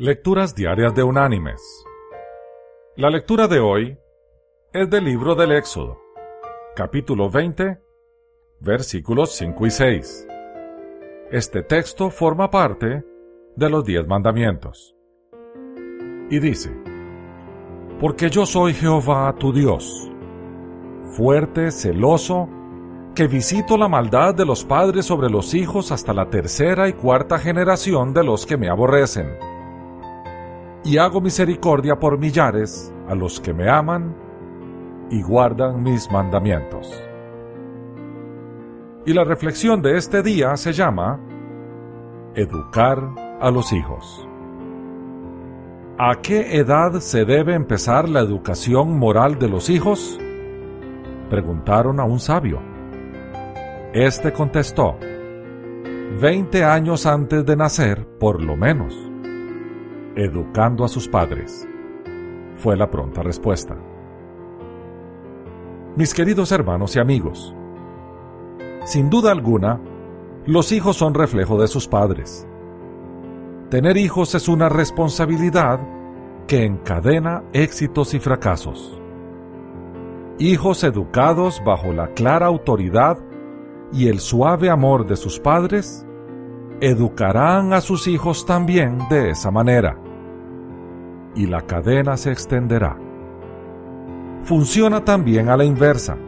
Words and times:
Lecturas 0.00 0.54
Diarias 0.54 0.94
de 0.94 1.02
Unánimes. 1.02 1.84
La 2.94 3.10
lectura 3.10 3.48
de 3.48 3.58
hoy 3.58 3.98
es 4.72 4.88
del 4.88 5.06
libro 5.06 5.34
del 5.34 5.50
Éxodo, 5.50 6.00
capítulo 6.76 7.28
20, 7.28 7.80
versículos 8.60 9.32
5 9.32 9.66
y 9.66 9.70
6. 9.72 10.28
Este 11.32 11.64
texto 11.64 12.10
forma 12.10 12.48
parte 12.48 13.04
de 13.56 13.70
los 13.70 13.84
diez 13.84 14.06
mandamientos. 14.06 14.94
Y 16.30 16.38
dice, 16.38 16.70
Porque 17.98 18.30
yo 18.30 18.46
soy 18.46 18.74
Jehová 18.74 19.34
tu 19.36 19.52
Dios, 19.52 20.12
fuerte, 21.16 21.72
celoso, 21.72 22.48
que 23.16 23.26
visito 23.26 23.76
la 23.76 23.88
maldad 23.88 24.32
de 24.32 24.46
los 24.46 24.64
padres 24.64 25.06
sobre 25.06 25.28
los 25.28 25.54
hijos 25.54 25.90
hasta 25.90 26.14
la 26.14 26.30
tercera 26.30 26.88
y 26.88 26.92
cuarta 26.92 27.40
generación 27.40 28.14
de 28.14 28.22
los 28.22 28.46
que 28.46 28.56
me 28.56 28.68
aborrecen 28.68 29.47
y 30.88 30.96
hago 30.96 31.20
misericordia 31.20 31.96
por 31.96 32.16
millares 32.16 32.94
a 33.08 33.14
los 33.14 33.40
que 33.40 33.52
me 33.52 33.68
aman 33.68 34.16
y 35.10 35.22
guardan 35.22 35.82
mis 35.82 36.10
mandamientos. 36.10 36.90
Y 39.04 39.12
la 39.12 39.24
reflexión 39.24 39.82
de 39.82 39.98
este 39.98 40.22
día 40.22 40.56
se 40.56 40.72
llama 40.72 41.20
Educar 42.34 43.02
a 43.38 43.50
los 43.50 43.70
hijos. 43.74 44.26
¿A 45.98 46.14
qué 46.22 46.56
edad 46.56 47.00
se 47.00 47.26
debe 47.26 47.52
empezar 47.52 48.08
la 48.08 48.20
educación 48.20 48.98
moral 48.98 49.38
de 49.38 49.48
los 49.50 49.68
hijos? 49.68 50.18
Preguntaron 51.28 52.00
a 52.00 52.04
un 52.04 52.18
sabio. 52.18 52.60
Este 53.92 54.32
contestó, 54.32 54.96
veinte 56.18 56.64
años 56.64 57.04
antes 57.04 57.44
de 57.44 57.56
nacer, 57.56 58.06
por 58.18 58.42
lo 58.42 58.56
menos 58.56 59.07
educando 60.18 60.84
a 60.84 60.88
sus 60.88 61.06
padres, 61.06 61.66
fue 62.56 62.76
la 62.76 62.90
pronta 62.90 63.22
respuesta. 63.22 63.76
Mis 65.94 66.12
queridos 66.12 66.50
hermanos 66.50 66.96
y 66.96 66.98
amigos, 66.98 67.54
sin 68.84 69.10
duda 69.10 69.30
alguna, 69.30 69.80
los 70.44 70.72
hijos 70.72 70.96
son 70.96 71.14
reflejo 71.14 71.60
de 71.60 71.68
sus 71.68 71.86
padres. 71.86 72.48
Tener 73.70 73.96
hijos 73.96 74.34
es 74.34 74.48
una 74.48 74.68
responsabilidad 74.68 75.78
que 76.48 76.64
encadena 76.64 77.44
éxitos 77.52 78.12
y 78.14 78.18
fracasos. 78.18 79.00
Hijos 80.40 80.82
educados 80.82 81.62
bajo 81.64 81.92
la 81.92 82.08
clara 82.14 82.46
autoridad 82.46 83.18
y 83.92 84.08
el 84.08 84.18
suave 84.18 84.68
amor 84.68 85.06
de 85.06 85.16
sus 85.16 85.38
padres, 85.38 86.04
educarán 86.80 87.72
a 87.72 87.80
sus 87.80 88.08
hijos 88.08 88.46
también 88.46 88.98
de 89.10 89.30
esa 89.30 89.50
manera 89.50 89.98
y 91.38 91.46
la 91.46 91.62
cadena 91.62 92.16
se 92.16 92.32
extenderá. 92.32 92.98
Funciona 94.42 95.04
también 95.04 95.48
a 95.48 95.56
la 95.56 95.64
inversa. 95.64 96.18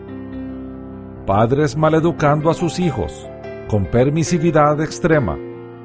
Padres 1.27 1.77
maleducando 1.77 2.49
a 2.49 2.55
sus 2.55 2.79
hijos 2.79 3.29
con 3.69 3.87
permisividad 3.87 4.81
extrema 4.81 5.37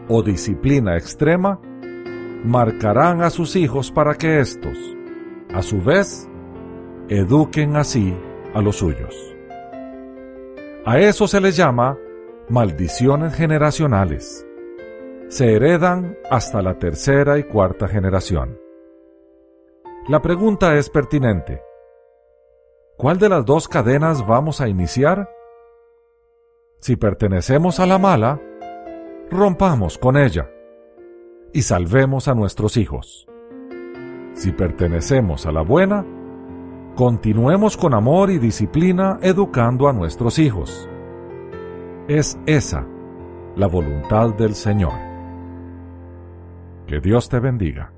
o 0.08 0.22
disciplina 0.22 0.96
extrema, 0.96 1.60
marcarán 2.44 3.24
a 3.24 3.32
sus 3.32 3.56
hijos 3.56 3.92
para 3.92 4.14
que 4.14 4.40
éstos, 4.40 4.78
a 5.54 5.64
su 5.64 5.82
vez, 5.82 6.30
eduquen 7.10 7.76
así 7.76 8.16
a 8.54 8.62
los 8.62 8.78
suyos. 8.78 9.16
A 10.86 11.00
eso 11.00 11.28
se 11.28 11.42
les 11.42 11.58
llama 11.58 11.98
maldiciones 12.48 13.34
generacionales. 13.34 14.46
Se 15.30 15.56
heredan 15.56 16.16
hasta 16.30 16.62
la 16.62 16.78
tercera 16.78 17.40
y 17.40 17.44
cuarta 17.44 17.88
generación. 17.88 18.65
La 20.08 20.22
pregunta 20.22 20.76
es 20.76 20.92
pertinente. 20.92 21.64
¿Cuál 22.96 23.18
de 23.18 23.28
las 23.28 23.44
dos 23.44 23.68
cadenas 23.68 24.28
vamos 24.28 24.62
a 24.62 24.68
iniciar? 24.68 25.32
Si 26.80 26.96
pertenecemos 26.96 27.80
a 27.80 27.88
la 27.88 27.98
mala, 27.98 28.40
rompamos 29.32 29.98
con 29.98 30.16
ella 30.16 30.48
y 31.54 31.64
salvemos 31.64 32.28
a 32.28 32.36
nuestros 32.36 32.78
hijos. 32.78 33.28
Si 34.36 34.52
pertenecemos 34.52 35.48
a 35.48 35.52
la 35.52 35.64
buena, 35.64 36.06
continuemos 36.96 37.76
con 37.76 37.96
amor 37.96 38.30
y 38.30 38.38
disciplina 38.38 39.18
educando 39.24 39.88
a 39.88 39.94
nuestros 39.94 40.38
hijos. 40.38 40.88
Es 42.08 42.38
esa 42.46 42.86
la 43.56 43.66
voluntad 43.66 44.36
del 44.36 44.54
Señor. 44.54 44.94
Que 46.86 47.00
Dios 47.00 47.28
te 47.28 47.40
bendiga. 47.40 47.95